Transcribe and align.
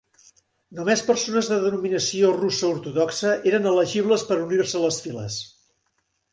Només 0.77 1.03
persones 1.09 1.49
de 1.51 1.59
denominació 1.65 2.33
russa 2.39 2.67
ortodoxa 2.71 3.35
eren 3.53 3.71
elegibles 3.75 4.27
per 4.33 4.41
unir-se 4.49 4.81
a 4.81 4.85
les 4.89 5.01
files. 5.07 5.41